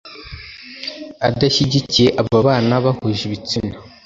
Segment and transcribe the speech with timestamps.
[1.27, 3.75] adashyigikiye ababana bahuje ibitsina